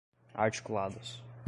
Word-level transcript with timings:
articulados 0.41 1.21